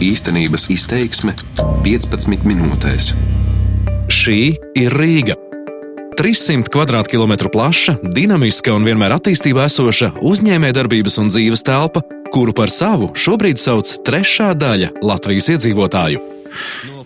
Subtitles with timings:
[0.00, 1.34] Īstenības izteiksme
[1.84, 3.10] 15 minūtēs.
[4.08, 5.36] Šī ir Rīga.
[6.16, 12.00] 300 km2 plaša, dinamiska un vienmēr attīstībā esoša uzņēmējdarbības un dzīves telpa,
[12.32, 16.39] kuru par savu šobrīd sauc trešā daļa Latvijas iedzīvotāju.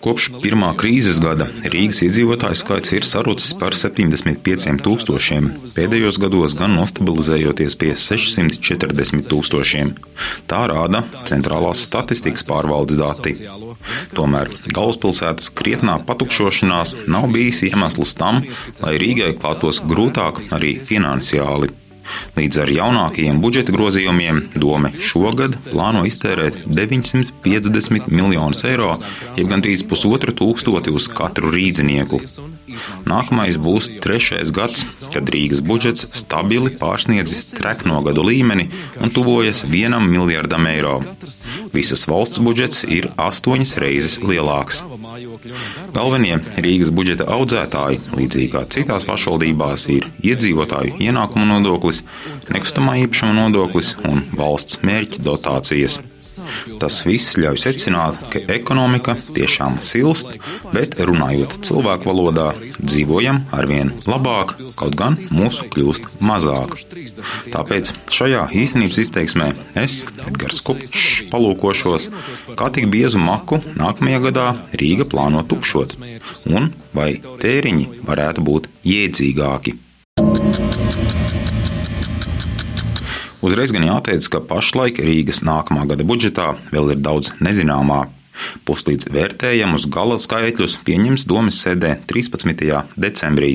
[0.03, 6.75] Kopš pirmā krīzes gada Rīgas iedzīvotāju skaits ir sarucis par 75 tūkstošiem, pēdējos gados gan
[6.79, 9.93] nostabilizējoties pie 640 tūkstošiem.
[10.49, 13.35] Tā rāda centrālās statistikas pārvaldes dati.
[14.17, 18.43] Tomēr galvaspilsētas krietnā patukšošanās nav bijis iemesls tam,
[18.81, 21.73] lai Rīgai klātos grūtāk arī finansiāli.
[22.35, 28.95] Līdz ar jaunākajiem budžeta grozījumiem Dome šogad plāno iztērēt 950 miljonus eiro,
[29.39, 32.21] jeb gandrīz pusotru tūkstoti uz katru rīdzinieku.
[33.09, 38.67] Nākamais būs trešais gads, kad Rīgas budžets stabili pārsniedzis trekno gadu līmeni
[39.01, 40.99] un tuvojas vienam miljardam eiro.
[41.75, 44.83] Visas valsts budžets ir astoņas reizes lielāks.
[45.95, 52.03] Galvenie Rīgas budžeta audzētāji, līdzīgi kā citās pašvaldībās, ir iedzīvotāju ienākumu nodoklis,
[52.49, 56.01] nekustamā īpašuma nodoklis un valsts mērķa dotācijas.
[56.81, 60.31] Tas viss ļauj secināt, ka ekonomika tiešām silst,
[60.73, 62.47] bet runājot cilvēku valodā,
[62.79, 66.75] dzīvojam arvien labāk, kaut gan mūsu kļūst mazāk.
[67.53, 72.09] Tāpēc šajā īstenības izteiksmē es, Edgars Kupčs, palūkošos,
[72.59, 75.97] kā tik biezu maku nākamajā gadā Rīga plāno tukšot,
[76.51, 79.77] un vai tēriņi varētu būt jēdzīgāki.
[83.45, 88.07] Uzreiz gan jāteic, ka pašlaik Rīgas nākamā gada budžetā vēl ir daudz nezināmā.
[88.65, 92.65] Puslīdz vērtējamus gala skaitļus pieņems domas sēdē 13.
[92.97, 93.51] decembrī.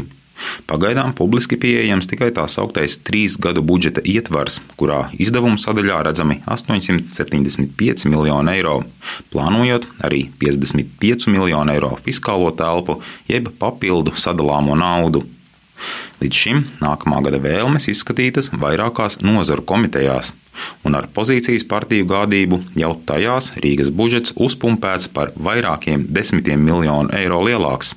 [0.71, 8.07] Pagaidām publiski pieejams tikai tā sauktais trīs gadu budžeta ietvars, kurā izdevumu sadaļā redzami 875
[8.11, 8.81] miljoni eiro,
[9.33, 15.27] plānojot arī 55 miljonu eiro fiskālo telpu jeb papildu sadalāmo naudu.
[16.21, 20.35] Līdz šim nākamā gada vēlmes izskatītas vairākās nozaru komitejās,
[20.85, 27.41] un ar pozīcijas partiju gādību jau tajās Rīgas budžets uzpumpēts par vairākiem desmitiem miljonu eiro
[27.47, 27.95] lielāks.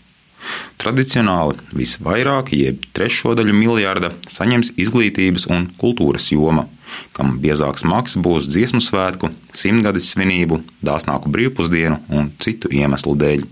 [0.81, 6.67] Tradicionāli visvairāk, jeb trešo daļu miljarda, saņems izglītības un kultūras joma,
[7.15, 13.45] kam biezāks maks būs dziesmu svētku, simtgades svinību, dāsnāku brīvpusdienu un citu iemeslu dēļ.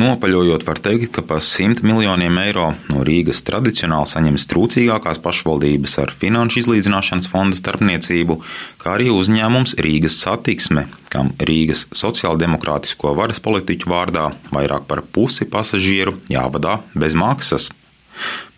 [0.00, 6.12] Nopaļojot, var teikt, ka pa 100 miljoniem eiro no Rīgas tradicionāli saņems trūcīgākās pašvaldības ar
[6.14, 8.38] finanšu izlīdzināšanas fonda starpniecību,
[8.80, 16.16] kā arī uzņēmums Rīgas satiksme, kam Rīgas sociāldemokrātisko varas politiķu vārdā vairāk par pusi pasažieru
[16.30, 17.72] jāvadā bez maksas.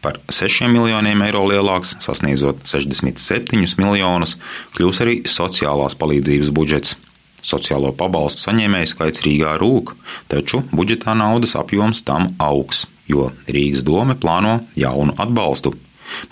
[0.02, 4.36] Par 6 miljoniem eiro lielāks, sasniedzot 67 miljonus,
[4.76, 6.98] kļūs arī sociālās palīdzības budžets.
[7.42, 9.96] Sociālo pabalstu saņēmēju skaits Rīgā rūk,
[10.30, 15.74] taču budžetā naudas apjoms tam augs, jo Rīgas doma plāno jaunu atbalstu.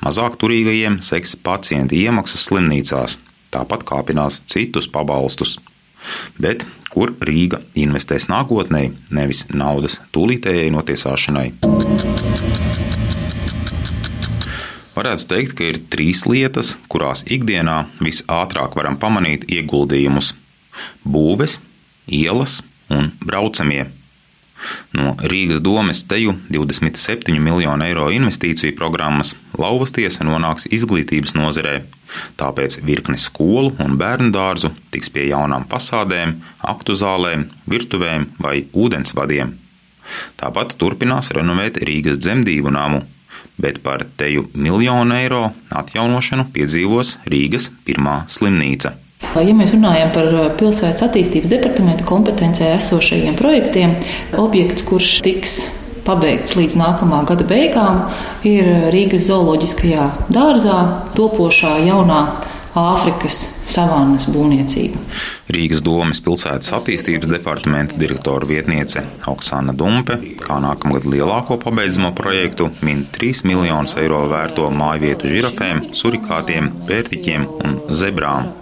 [0.04, 3.16] Mazāk turīgajiem seks pacienta iemaksas slimnīcās,
[3.50, 5.58] tāpat kāpinās citus pabalstus.
[6.40, 6.62] Bet
[6.92, 11.48] kur Rīga investēs nākotnē, nevis naudas tūlītējai notiesāšanai?
[14.94, 20.34] Varētu teikt, ka ir trīs lietas, kurās ikdienā visātrāk varam pamanīt ieguldījumus
[21.04, 21.58] būves,
[22.06, 22.60] ielas
[22.90, 23.86] un braucamie.
[24.92, 31.78] No Rīgas domes teju 27 miljonu eiro investīciju programmas lauvas tiesa nonāks izglītības nozarē,
[32.40, 36.36] tāpēc virkne skolu un bērnu dārzu tiks pie jaunām fasādēm,
[36.74, 39.56] aktu zālēm, virtuvēm vai ūdensvadiem.
[40.40, 43.04] Tāpat turpinās renovēt Rīgas dzemdību namu,
[43.60, 48.96] bet par teju miljonu eiro atjaunošanu piedzīvos Rīgas pirmā slimnīca.
[49.20, 53.92] Ja mēs runājam par uh, pilsētas attīstības departamenta kompetencijā esošajiem projektiem,
[54.40, 55.58] objekts, kurš tiks
[56.06, 58.06] pabeigts līdz nākamā gada beigām,
[58.48, 60.78] ir Rīgas zooloģiskajā dārzā
[61.18, 62.22] topošā jaunā
[62.70, 63.36] Āfrikas
[63.66, 65.00] savānas būvniecība.
[65.50, 73.08] Rīgas domas pilsētas attīstības departamenta direktora vietniece Oksana Dumpe, kā nākamgad lielāko pabeidzamo projektu, min
[73.10, 78.52] 3 miljonus eiro vērto māju vietu žirafēm, surikātiem, pērtiķiem un zebrām.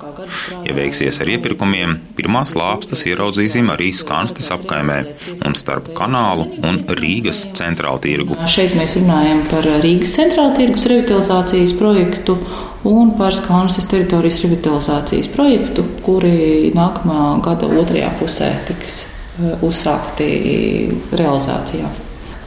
[0.66, 4.98] Ja veiksies ar iepirkumiem, pirmās lāpstas ieraudzīsim arī Skanstes apkaimē
[5.46, 8.38] un starp kanālu un Rīgas centrālu tirgu.
[8.50, 12.38] Šeit mēs runājam par Rīgas centrālu tirgus revitalizācijas projektu
[12.88, 19.06] un par Skanstes teritorijas revitalizācijas projektu, kuri nākamā gada otrajā pusē tiks
[19.62, 20.28] uzsākti
[21.14, 21.88] realizācijā.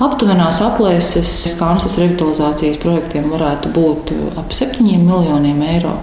[0.01, 5.94] Aptuvenās aplēses Skanstes revitalizācijas projektiem varētu būt ap 7 miljoniem eiro.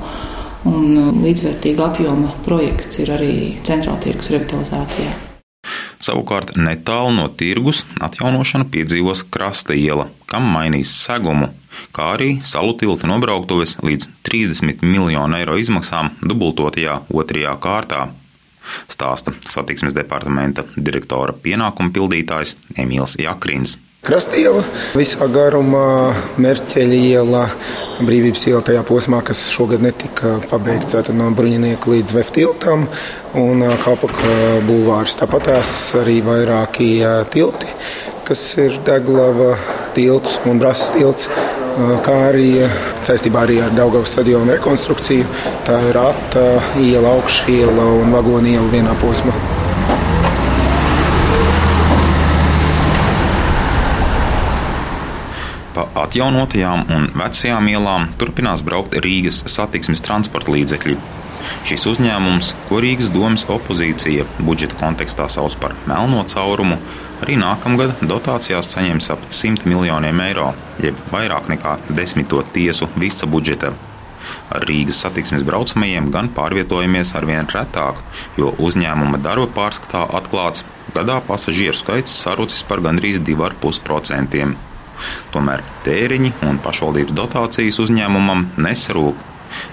[0.69, 3.33] Un līdzvērtīga apjoma projekts ir arī
[3.67, 5.15] centrāla tirgus revitalizācijā.
[5.99, 11.51] Savukārt netālu no tirgus atjaunošanu piedzīvos krasta iela, kam mainīs segumu,
[11.95, 18.07] kā arī salu tilta nobrauktuves līdz 30 miljonu eiro izmaksām dubultotajā otrajā kārtā.
[18.93, 23.79] Stāsta satiksmes departamenta direktora pienākumu pildītājs Emīls Jakrins.
[23.99, 24.61] Krastiela
[24.95, 27.41] visā garumā, Merķeļa iela,
[27.99, 32.87] Brīvības iela tajā posmā, kas šogad netika pabeigts no bruņinieka līdz veftiltam,
[33.35, 35.19] un Kalpaka būvārs.
[35.19, 36.93] Tāpat tās arī vairāki
[37.35, 37.75] tilti,
[38.29, 39.57] kas ir Deglava
[39.99, 41.27] tilts un Brasas tilts,
[42.07, 42.53] kā arī
[43.03, 45.27] saistībā arī ar Daugavas stadionu rekonstrukciju.
[45.67, 49.35] Tā ir Ata iela, augšiela un vagoni iela vienā posmā.
[56.05, 60.99] Atjaunotajām un vecajām ielām turpinās braukt Rīgas satiksmes transporta līdzekļi.
[61.69, 66.79] Šis uzņēmums, ko Rīgas domas opozīcija budžeta kontekstā sauc par melno caurumu,
[67.23, 70.53] arī nākamgad dotācijās saņems ap 100 miljoniem eiro,
[70.83, 73.73] jeb vairāk nekā desmito tiesu visa budžeta.
[74.53, 78.01] Ar Rīgas satiksmes braucamajiem gan pārvietojamies arvien retāk,
[78.41, 80.65] jo uzņēmuma darba pārskatā atklāts,
[80.95, 84.68] gadā pasažieru skaits sarucis par gandrīz 2,5%.
[85.35, 89.27] Tomēr tēriņi un pašvaldības dotācijas uzņēmumam nesarūp.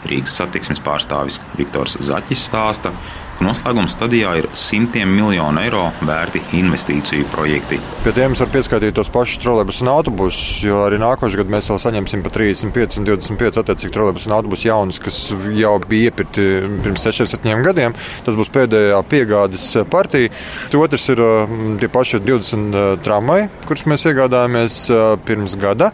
[0.08, 7.28] Rīgas satiksmes pārstāvis Viktors Zaķis stāsta, ka noslēguma stadijā ir simtiem miljonu eiro vērti investīciju
[7.34, 7.80] projekti.
[8.04, 11.82] Pie tiem var pieskaitīt tos pašus trolēļus un autobusus, jo arī nākošais gads mēs vēl
[11.84, 15.20] saņemsim pa 35 un 25 attiecīgi trolēļus un autobusus jaunus, kas
[15.58, 16.46] jau bija iepirkti
[16.86, 17.96] pirms 6, 7 gadiem.
[18.26, 20.32] Tas būs pēdējā piegādes partija.
[20.76, 25.92] Otrs ir mm, tie paši 20 uh, tramvaji, kurus mēs iegādājāmies uh, pirms gada.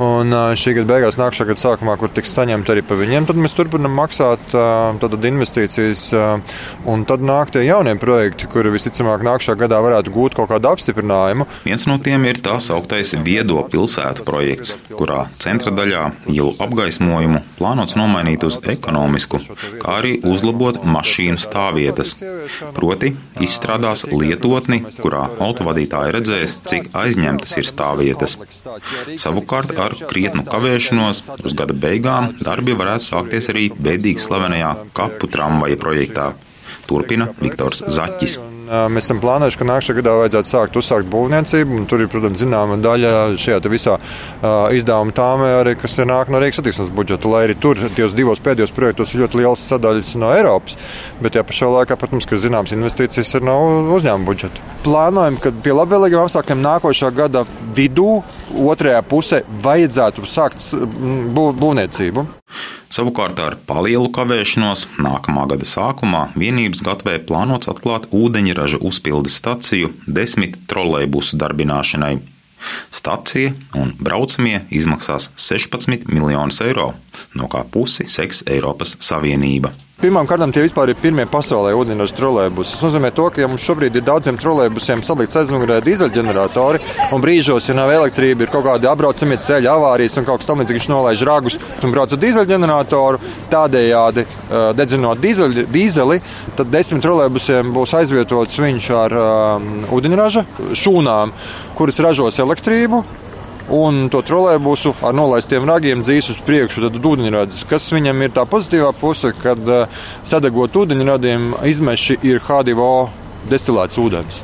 [0.00, 3.40] Un uh, šī gada beigās, nākamā gada sākumā, kur tiks saņemta arī pa viņiem, tad
[3.40, 4.54] mēs turpinām maksāt
[5.30, 6.06] investīcijas
[6.88, 11.44] Un tad nāk tie jaunie projekti, kuri visticamāk nākamā gadā varētu gūt kaut kādu apstiprinājumu.
[11.66, 17.98] Viens no tiem ir tā sauktais viedo pilsētu projekts, kurā centra daļā ielu apgaismojumu plānots
[18.00, 19.42] nomainīt uz ekonomisku,
[19.82, 22.14] kā arī uzlabot mašīnu stāvvietas.
[22.76, 23.12] Proti,
[23.44, 28.38] izstrādās lietotni, kurā autovadītāji redzēs, cik aizņemtas ir stāvvietas.
[29.20, 35.80] Savukārt ar krietnu kavēšanos uz gada beigām darbi varētu sākties arī bēdīgi slavenajā kapu tramvaja
[35.80, 36.30] projektā.
[36.90, 38.40] Turpina Viktors Zaķis.
[38.70, 41.78] Mēs esam plānojuši, ka nākamajā gadā vajadzētu sākt uzsākt būvniecību.
[41.90, 43.96] Tur ir, protams, zināma daļa šajā visā
[44.76, 47.30] izdevuma tāmē, arī, kas ir nāk no Rīgas satiksmes budžeta.
[47.32, 50.78] Lai arī tur tos divos pēdējos projektos ir ļoti liels sadaļas no Eiropas,
[51.18, 53.56] bet jā, pašā laikā, protams, ka zināmas investīcijas ir no
[53.98, 54.62] uzņēmuma budžeta.
[54.86, 57.42] Plānojam, ka pie labvēlīgiem apstākļiem nākošā gada
[57.74, 60.64] vidū, otrajā pusē, vajadzētu sākt
[61.36, 62.26] būvniecību.
[62.90, 70.58] Savukārt ar palielu kavēšanos nākamā gada sākumā vienības gatavē plānots atklāt ūdeņraža uzpildes staciju desmit
[70.70, 72.16] trolejbusu darbināšanai.
[72.92, 76.90] Stacija un braucamie izmaksās 16 miljonus eiro,
[77.34, 79.72] no kā pusi seks Eiropas Savienība.
[80.00, 82.72] Pirmkārt, tie vispār ir pirmie pasaulē ūdeņraža trolēļbusi.
[82.72, 86.80] Tas nozīmē, to, ka ja mums šobrīd ir daudziem trolēļbusiem salikts aizmugurē dīzeļģeneratori,
[87.12, 90.88] un brīžos, ja nav elektrība, ir kaut kādi apbraucamie ceļi, avārijas un kaut kas tamlīdzīgs,
[90.88, 93.20] nolaiž ragus un brauc ar dīzeļģeneratoru.
[93.52, 94.24] Tādējādi,
[94.80, 96.20] dedzinot dīzeļi, dīzeli,
[96.56, 100.48] tad desmit trolēļbusiem būs aizvietots viņš ar um, ūdeņraža
[100.80, 101.36] šūnām,
[101.76, 103.04] kuras ražos elektrību
[103.74, 106.84] un to trolēļbusu ar nolaistiem ragiem dzīs uz priekšu.
[106.88, 112.92] Tad ūdeņradis, kas viņam ir tā pozitīvā puse, kad uh, sadegot ūdeņradiem izmeši ir H2O
[113.50, 114.42] destilēts ūdens.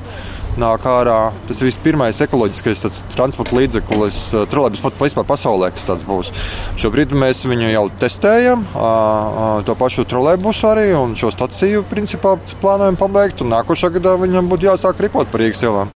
[0.56, 1.34] Nāk ārā.
[1.50, 2.80] Tas ir pirmais ekoloģiskais
[3.12, 6.32] transporta līdzeklis, uh, trolēļus pat vispār pasaulē, kas tāds būs.
[6.80, 8.64] Šobrīd mēs viņu jau testējam,
[9.68, 13.44] to pašu trolēļbusu arī, un šo staciju principā plānojam pabeigt.
[13.44, 15.92] Nākošā gadā viņam būtu jāsāk ripot par Rīgas ielām.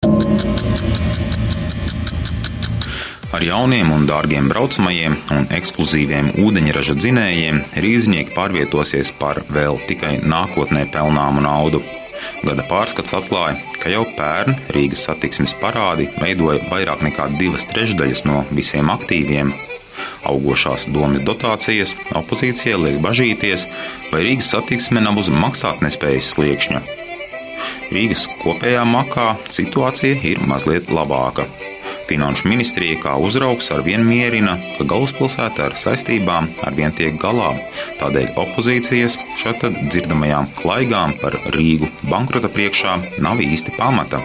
[3.36, 10.86] Ar jauniem un dārgiem braucamajiem un ekskluzīviem ūdeņraža dzinējiem rīznieki pārvietosies par vēl tikai nākotnē
[10.94, 11.82] pelnāmu naudu.
[12.48, 18.40] Gada pārskats atklāja, ka jau pērn Rīgas satiksmes parādi veidoja vairāk nekā divas trešdaļas no
[18.56, 19.52] visiem aktīviem.
[20.32, 23.68] Augošās domas dotācijas opozīcijai liek bažīties,
[24.14, 26.84] vai Rīgas satiksme nav uz maksātnespējas sliekšņa.
[27.92, 31.50] Rīgas kopējā makā situācija ir mazliet labāka.
[32.06, 37.52] Finanšu ministrija kā uzraugs ar vienu mierina, ka galvaspilsēta ar saistībām ar vien tiek galā.
[38.00, 44.22] Tādēļ opozīcijas šeit dzirdamajām klaigām par Rīgu bankrota priekšā nav īsti pamata.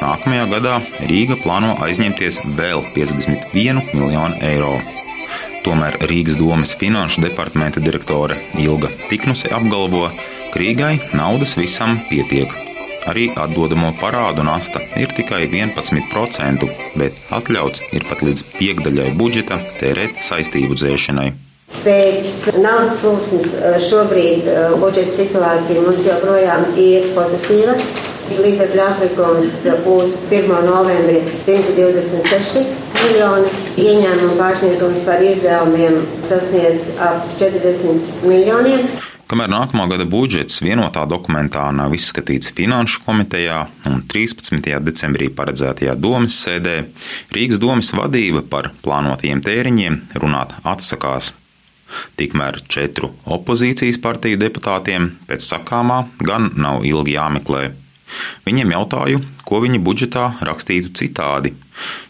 [0.00, 0.78] Nākamajā gadā
[1.10, 4.72] Rīga plāno aizņemties vēl 51 miljonu eiro.
[5.64, 10.08] Tomēr Rīgas domas finanšu departamenta direktore Ilga Tiknuse apgalvo,
[10.50, 12.69] ka Rīgai naudas visam pietiek.
[13.08, 16.66] Arī atdodamo parādu nasta ir tikai 11%,
[17.00, 21.30] bet atļauts ir pat līdz piekdaļai budžeta tērēt saistību dzēšanai.
[21.80, 27.76] Pēc naudas plūsmas eh, šobrīd eh, budžeta situācija mums joprojām ir pozitīva.
[28.30, 29.54] Līdzekļu atlikums
[29.86, 30.50] būs 1.
[30.66, 32.66] novembrī 126
[33.00, 33.54] miljoni.
[33.80, 38.86] Ieņēmuma pārsniegums par izdevumiem sasniedz ap 40 miljoniem.
[39.30, 44.64] Kamēr nākamā gada budžets vienotā dokumentā nav izskatīts Finanšu komitejā un 13.
[44.82, 46.72] decembrī paredzētajā domas sēdē,
[47.30, 51.30] Rīgas domas vadība par plānotajiem tēriņiem runāt atsakās.
[52.18, 57.62] Tikmēr četru opozīcijas partiju deputātiem pēc sakāmā gan nav ilgi jāmeklē.
[58.46, 61.54] Viņiem jautāju, ko viņi budžetā rakstītu citādi.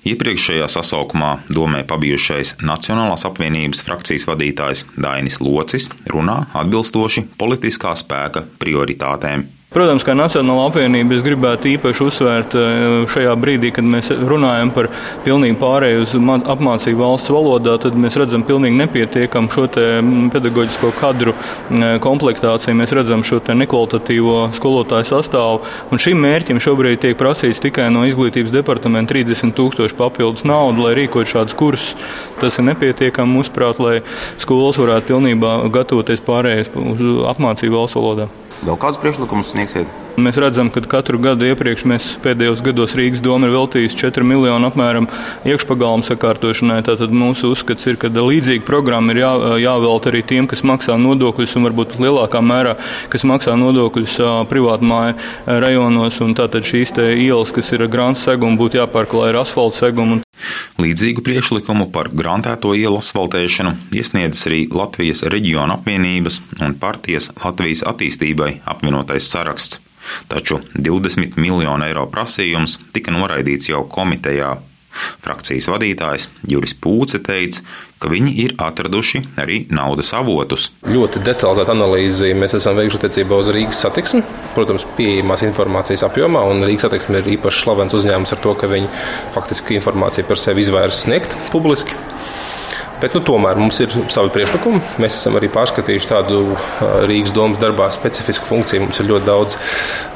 [0.09, 9.60] Iepriekšējā sasaukumā domē pabijušais Nacionālās apvienības frakcijas vadītājs Dainis Locis runā atbilstoši politiskā spēka prioritātēm.
[9.71, 14.89] Protams, kā Nacionāla apvienība, es gribētu īpaši uzsvērt eh, šajā brīdī, kad mēs runājam par
[15.23, 19.69] pilnīgu pārēju uz apmācību valsts valodā, tad mēs redzam pilnīgi nepietiekamu šo
[20.35, 21.37] pedagoģisko kadru
[22.03, 25.63] komplektāciju, mēs redzam šo nekvalitatīvo skolotāju sastāvu,
[25.95, 30.99] un šim mērķim šobrīd tiek prasīts tikai no izglītības departamenta 30 tūkstoši papildus naudu, lai
[30.99, 31.95] rīkot šādus kursus.
[32.43, 34.01] Tas ir nepietiekami, mūsuprāt, lai
[34.35, 38.33] skolas varētu pilnībā gatavoties pārējai uz apmācību valsts valodā.
[38.61, 39.89] Vēl kādus priekšlikumus sniegsiet?
[40.21, 44.69] Mēs redzam, ka katru gadu iepriekš mēs pēdējos gados Rīgas doma ir veltījusi 4 miljonu
[44.69, 45.07] apmēram
[45.49, 46.83] iekšpagalmu sakārtošanai.
[46.85, 49.33] Tātad mūsu uzskats ir, ka līdzīga programma ir jā,
[49.65, 52.77] jāvelta arī tiem, kas maksā nodokļus un varbūt pat lielākā mērā,
[53.13, 54.19] kas maksā nodokļus
[54.53, 55.17] privātmāju
[55.65, 56.21] rajonos.
[56.27, 60.21] Un tātad šīs ielas, kas ir grāns segumi, būtu jāpārklāj ar asfalta segumu.
[60.81, 68.53] Līdzīgu priekšlikumu par grantēto ielu asfaltēšanu iesniedzis arī Latvijas reģiona apvienības un partijas Latvijas attīstībai
[68.65, 69.81] apvienotais saraksts.
[70.29, 74.57] Taču 20 miljonu eiro prasījums tika noraidīts jau komitejā.
[75.25, 77.63] Frakcijas vadītājs Juris Pūce teica,
[78.01, 80.71] ka viņi ir atraduši arī naudas avotus.
[80.89, 84.23] Ļoti detalizēta analīze mēs esam veikuši attiecībā uz Rīgas satiksmi.
[84.57, 88.89] Protams, pieejamās informācijas apjomā, un Rīgas satiksme ir īpaši slavens uzņēmums ar to, ka viņi
[89.37, 91.97] faktiski informāciju par sevi izvairs sniegt publiski.
[93.01, 94.81] Bet nu, tomēr mums ir savi priekšlikumi.
[95.03, 96.41] Mēs esam arī pārskatījuši tādu
[97.09, 98.85] Rīgas domas darbā specifisku funkciju.
[98.87, 99.57] Mums ir ļoti daudz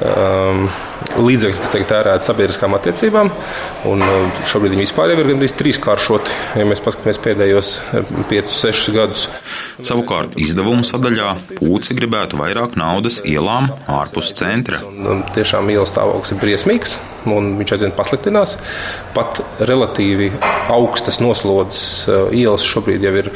[0.04, 0.66] um,
[1.18, 3.30] līdzekļu, kas tiek tērēti sabiedriskām attiecībām.
[3.90, 4.04] Un
[4.50, 7.72] šobrīd viņi vispār ir gandrīz trīskāršoti, ja mēs paskatāmies pēdējos
[8.30, 9.26] 5-6 gadus.
[9.84, 14.82] Savukārt izdevumu sadaļā Pūci gribētu vairāk naudas ielām ārpus centra.
[14.88, 16.98] Un, un tiešām ielas stāvoklis ir briesmīgs,
[17.32, 18.56] un viņš aizvien pasliktinās.
[19.16, 20.30] Pat relatīvi
[20.74, 23.30] augstas noslodzes ielas šobrīd jau ir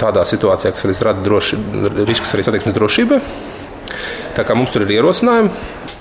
[0.00, 1.58] tādā situācijā, kas rada droši,
[2.06, 3.20] riskus arī satiksmes drošībai.
[4.36, 5.52] Tā kā mums tur ir ierosinājumi,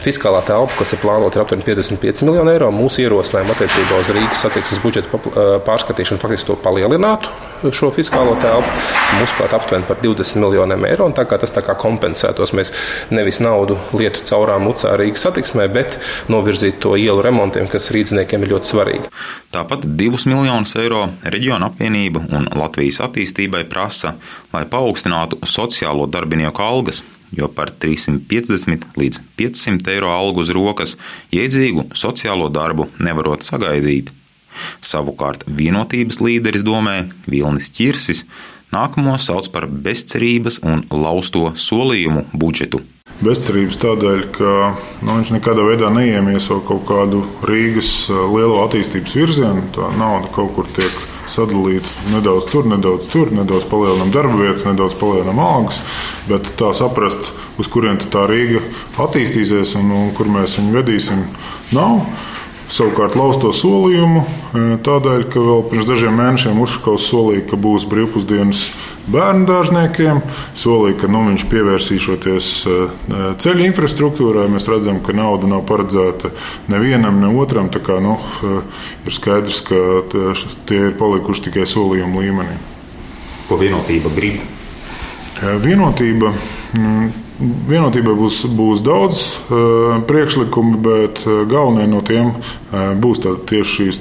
[0.02, 2.72] Fiskālā telpa, kas ir plānota, ir aptuveni 55 miljoni eiro.
[2.74, 5.20] Mūsu ierosinājumi attiecībā uz Rīgas satiksmes budžeta
[5.68, 7.30] pārskatīšanu faktiski to palielinātu
[7.78, 8.72] šo fiskālo telpu.
[9.20, 11.06] Mūsuprāt, aptuveni par 20 miljoniem eiro.
[11.14, 12.74] Tā kā tas tā kā kompensētos, mēs
[13.14, 16.00] nevis naudu lietu caurām mucā Rīgas satiksmē, bet
[16.34, 19.16] novirzītu to ielu remontiem, kas rīzniekiem ir ļoti svarīgi.
[19.54, 24.18] Tāpat 2 miljonus eiro reģiona apvienība un Latvijas attīstībai prasa,
[24.50, 30.98] lai paaugstinātu sociālo darbinieku algas jo par 350 līdz 500 eiro algu uz rokas
[31.34, 34.12] iedzīgu sociālo darbu nevarot sagaidīt.
[34.84, 36.98] Savukārt vienotības līderis domē
[37.30, 38.26] Vilnis Čirsis
[38.72, 42.82] nākamo sauc par bezcerības un lausto solījumu budžetu.
[43.22, 44.52] Bezcerības tādēļ, ka
[45.06, 49.68] nu, viņš nekādā veidā neiemieso kaut kādu Rīgas lielo attīstības virzienu.
[49.76, 54.98] Tā nauda kaut kur tiek sadalīt nedaudz tur, nedaudz tur, nedaudz palielinām darba vietas, nedaudz
[55.00, 55.82] palielinām algas.
[56.28, 58.64] Bet tā saprast, uz kurien tā Rīga
[59.02, 61.26] attīstīsies un, un kur mēs viņu vedīsim,
[61.76, 62.04] nav.
[62.72, 67.84] Savukārt lauzt to solījumu e, tādēļ, ka vēl pirms dažiem mēnešiem Ušakovs solīja, ka būs
[67.92, 68.62] brīvpusdienas
[69.12, 70.22] bērnu dārzniekiem.
[70.56, 72.78] Solīja, ka nu, viņš pievērsīšoties e,
[73.44, 74.48] ceļu infrastruktūrai.
[74.54, 76.32] Mēs redzam, ka nauda nav paredzēta
[76.72, 77.68] nevienam, ne otram.
[77.76, 78.16] Kā, nu,
[78.48, 78.62] e,
[79.04, 79.82] ir skaidrs, ka
[80.70, 82.56] tie ir palikuši tikai solījumu līmenī.
[83.50, 84.40] Ko vienotība grib?
[85.42, 86.32] Vienotība.
[86.78, 87.12] Mm,
[87.42, 94.00] Vienotībai būs, būs daudz uh, priekšlikumu, bet uh, galvenie no tiem uh, būs tieši šīs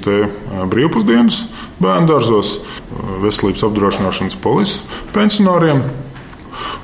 [0.69, 1.39] brīvpusdienas
[1.81, 2.59] bērnu dārzos,
[3.23, 4.83] veselības apdrošināšanas polisi
[5.15, 5.81] pensionāriem.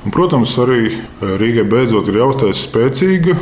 [0.02, 3.36] Un, protams, arī Rīgai beidzot ir jāuztais spēcīga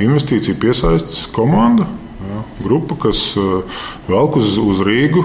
[0.00, 1.88] investīcija piesaistes komanda.
[2.66, 3.22] Grupa, kas
[4.10, 5.22] velk uz, uz Rīgu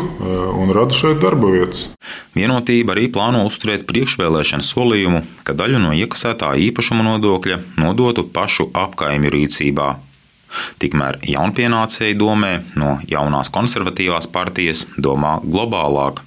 [0.62, 1.90] un rada šeit darba vietas.
[2.38, 9.34] Vienotība arī plāno uzturēt priekšvēlēšanu solījumu, ka daļu no iekasētā īpašuma nodokļa nodotu pašu apkaimju
[9.36, 9.90] rīcībā.
[10.82, 16.22] Tikmēr jaunpienācēji domē no jaunās konservatīvās partijas domā globālāk.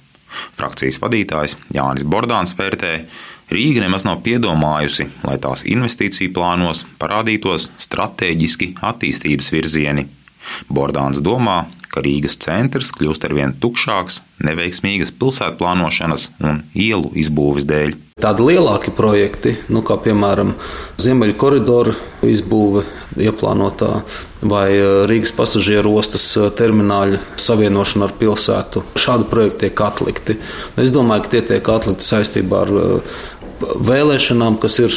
[0.57, 2.97] Frakcijas vadītājs Jānis Bordāns vērtē,
[3.45, 10.07] Rīga nemaz nav piedomājusi, lai tās investīciju plānos parādītos strateģiski attīstības virzieni.
[10.69, 17.95] Bordāns domā, ka Rīgas centrs kļūst arvien tukšāks neveiksmīgas pilsētu plānošanas un ielu izbūves dēļ.
[18.23, 20.53] Tādi lielāki projekti, nu, kā piemēram
[21.03, 22.85] Ziemeļu koridoru izbūve,
[23.19, 23.89] ieplānotā
[24.47, 28.85] vai e, Rīgas pasažieru ostas e, termināļa savienošana ar pilsētu.
[28.99, 30.37] Šādi projekti tiek atlikti.
[30.79, 32.87] Es domāju, ka tie tiek atlikti saistībā ar e,
[33.91, 34.95] vēlēšanām, kas ir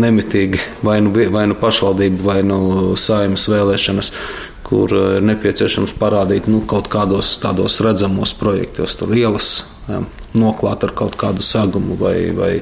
[0.00, 2.60] nemitīgi vai nu, vai nu pašvaldību, vai nu
[2.98, 4.12] saimas vēlēšanas
[4.70, 10.04] kur eh, ir nepieciešams parādīt nu, kaut kādos tādos redzamos projektos, tur ielas jā,
[10.38, 12.52] noklāt ar kaut kādu segumu vai, vai,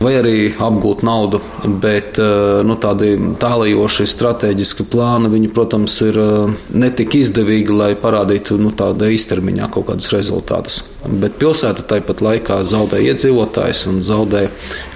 [0.00, 1.42] vai arī apgūt naudu.
[1.84, 6.54] Bet eh, nu, tādi tālajoši strateģiski plāni, viņi, protams, ir eh,
[6.84, 10.80] netik izdevīgi, lai parādītu nu, tādu īstermiņā kaut kādus rezultātus.
[11.04, 14.46] Bet pilsēta tāpat laikā zaudē iedzīvotājs un zaudē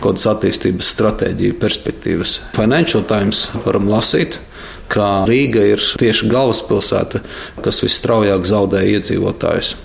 [0.01, 2.39] kaut kādas attīstības stratēģiju perspektīvas.
[2.57, 4.41] Financial Times varam lasīt
[4.93, 7.23] ka Rīga ir tieši galvaspilsēta,
[7.65, 9.77] kas visstraujāk zaudē iedzīvotājus.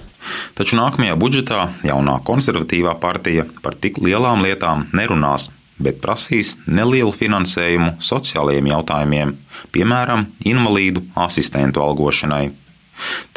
[0.57, 5.47] Taču nākamajā budžetā jaunā konservatīvā partija par tik lielām lietām nerunās,
[5.79, 9.33] bet prasīs nelielu finansējumu sociālajiem jautājumiem,
[9.71, 12.49] piemēram, invalīdu asistentu algošanai.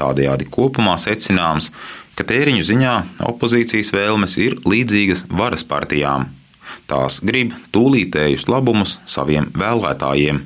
[0.00, 1.68] Tādējādi kopumā secināms,
[2.16, 2.94] ka tēriņu ziņā
[3.28, 6.30] opozīcijas vēlmes ir līdzīgas varas partijām.
[6.90, 10.40] Tās grib tūlītējus labumus saviem vēlētājiem.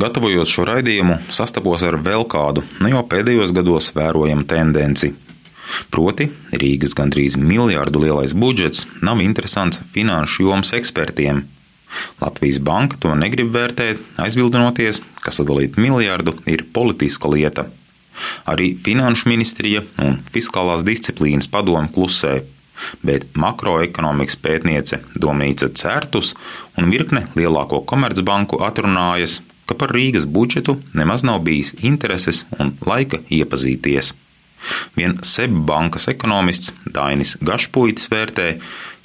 [0.00, 5.10] Gatavojot šo raidījumu, sastapos ar vēl kādu nu jau pēdējos gados vērojamu tendenci.
[5.92, 11.42] Proti, Rīgas gandrīz miljardu lielais budžets nav interesants finanšu jomas ekspertiem.
[12.22, 17.66] Latvijas banka to negrib vērtēt, aizbildinoties, ka sadalīt miljardu ir politiska lieta.
[18.48, 22.38] Arī Finanšu ministrija un Fiskālās disciplīnas padome klusē,
[23.04, 26.32] bet makroekonomikas pētniece Domnīca Certus
[26.80, 33.22] un virkne lielāko komercbanku atrunājas, ka par Rīgas budžetu nemaz nav bijis intereses un laika
[33.30, 34.10] iepazīties.
[34.98, 38.48] Vien Sebbankas ekonomists Dainis Gašpuitis vērtē,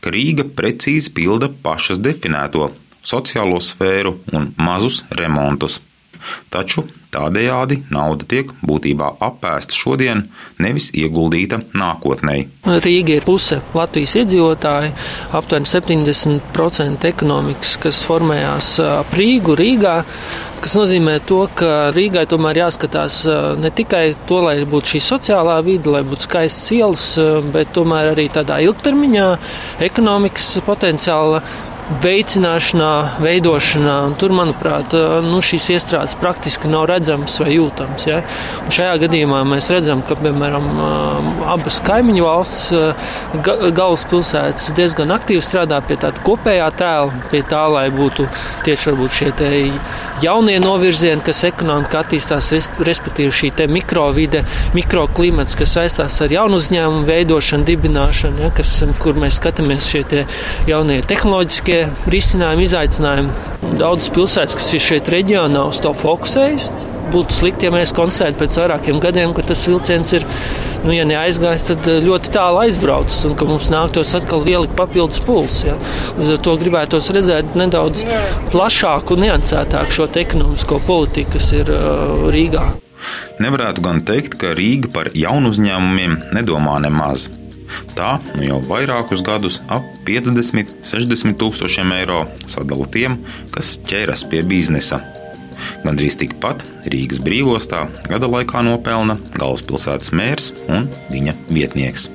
[0.01, 2.71] ka Rīga precīzi pilda pašas definēto
[3.05, 5.79] sociālo sfēru un mazus remontus.
[6.53, 6.85] Taču
[7.15, 10.25] Tādējādi nauda tiek būtībā apēsta šodien,
[10.59, 12.37] nevis ieguldīta nākotnē.
[12.83, 14.91] Rīga ir puse Latvijas iedzīvotāji,
[15.37, 19.95] aptuveni 70% ekonomikas, kas formējās ap Rīgu, Rīgā.
[20.65, 23.21] Tas nozīmē, to, ka Rīgai tomēr jāskatās
[23.61, 27.05] ne tikai to, lai būtu šī sociālā vide, lai būtu skaistas ielas,
[27.53, 29.29] bet tomēr arī tādā ilgtermiņā
[29.87, 31.43] ekonomikas potenciāla
[32.01, 33.95] veicināšanā, veidošanā.
[34.19, 34.95] Tur, manuprāt,
[35.25, 38.07] nu, šīs iestrādes praktiski nav redzamas vai jūtamas.
[38.09, 38.21] Ja?
[38.63, 40.65] Un šajā gadījumā mēs redzam, ka piemēram
[41.53, 42.73] abas kaimiņu valsts
[43.77, 48.25] galvaspilsētas diezgan aktīvi strādā pie tāda kopējā tēla, pie tā, lai būtu
[48.65, 49.31] tieši šie
[50.23, 52.49] jaunie novirzieni, kas ekonomika attīstās,
[52.87, 54.41] respektīvi šī mikrovide,
[54.75, 58.51] mikroklimats, kas saistās ar jaunu uzņēmumu veidošanu, dibināšanu, ja?
[58.55, 60.25] kas, kur mēs skatāmies šie
[60.69, 63.77] jaunie tehnoloģiskie lieliskie risinājumi, izaicinājumi.
[63.79, 66.69] Daudzas pilsētas, kas ir šeit reģionā, uz to fokusējas.
[67.13, 70.25] Būtu slikti, ja mēs konstatētu pēc vairākiem gadiem, ka tas vilciens ir,
[70.83, 75.21] nu, ja neaizgājis, tad eh, ļoti tālu aizbraucis un ka mums nāktos atkal ielikt papildus
[75.23, 75.69] pulsu.
[75.69, 75.77] Ja.
[76.17, 78.03] Līdz ar to gribētos redzēt nedaudz
[78.55, 82.65] plašāku un niansētāku šo ekonomisko politiku, kas ir uh, Rīgā.
[83.37, 87.29] Nevarētu gan teikt, ka Rīga par jaunu uzņēmumiem nedomā nemaz.
[87.97, 93.19] Tā nu jau vairākus gadus ap 50, 60 tūkstošiem eiro sadala tiem,
[93.55, 95.01] kas ķeras pie biznesa.
[95.85, 102.09] Gandrīz tikpat Rīgas brīvostā gada laikā nopelna galvaspilsētas mērs un viņa vietnieks.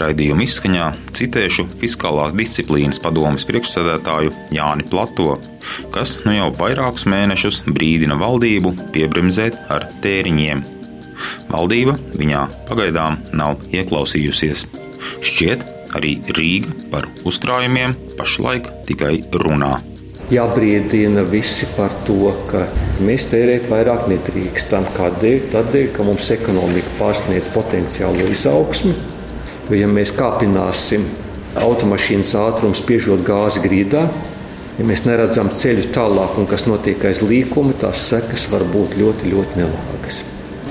[0.00, 5.36] Raidījuma izskaņā citēšu Fiskālās disciplīnas padomes priekšsēdētāju Jāni Plato,
[5.94, 10.64] kas nu jau vairākus mēnešus brīdina valdību piebremzēt ar tēriņiem
[11.50, 14.66] Valdība viņā pagaidām nav ieklausījusies.
[15.22, 15.64] Šķiet,
[15.96, 19.78] arī Rīga par uzkrājumiem pašlaik tikai runā.
[20.32, 22.64] Jābrīdina visi par to, ka
[23.04, 24.86] mēs tērēt vairāk nedrīkstam.
[24.96, 25.48] Kādēļ?
[25.52, 28.94] Tādēļ, ka mums ekonomika pārsniedz potenciālo izaugsmu.
[29.68, 31.04] Jo, ja mēs kāpināsim
[31.60, 34.06] automašīnas ātrumu, spiežot gāzi grīdā,
[34.80, 39.28] Ja mēs neredzam ceļu tālāk, un kas notiek aiz līkuma, tās sekas var būt ļoti,
[39.34, 40.22] ļoti nelāgas.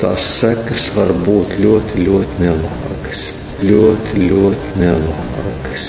[0.01, 3.19] Tās sekas var būt ļoti, ļoti nelāgas.
[3.61, 5.83] Ļoti, ļoti nelāgas.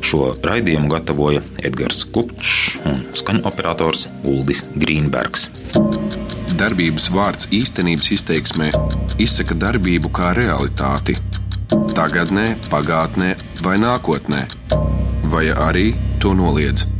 [0.00, 5.50] Šo raidījumu gatavoja Edgars Kupčs un skaņu operators Uldis Grīnbergs.
[6.56, 8.72] Darbības vārds īstenības izteiksmē
[9.20, 11.20] izsaka darbību kā realitāti.
[11.92, 14.46] Tagatnē, pagātnē vai nākotnē,
[15.28, 15.90] vai arī
[16.22, 16.95] to noliedz.